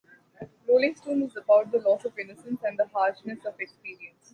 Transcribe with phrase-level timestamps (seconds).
[0.67, 4.29] 'Rolling Stone' is about the loss of innocence and the harshness of experience.